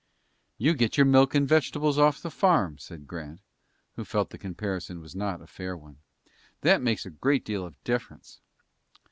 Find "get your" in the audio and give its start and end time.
0.73-1.05